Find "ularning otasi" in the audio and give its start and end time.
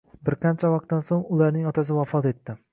1.37-1.97